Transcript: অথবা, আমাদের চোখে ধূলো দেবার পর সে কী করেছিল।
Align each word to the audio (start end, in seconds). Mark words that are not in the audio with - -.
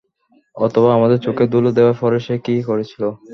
অথবা, 0.55 0.89
আমাদের 0.97 1.19
চোখে 1.21 1.45
ধূলো 1.47 1.69
দেবার 1.71 1.95
পর 2.01 2.11
সে 2.19 2.35
কী 2.45 2.55
করেছিল। 2.69 3.03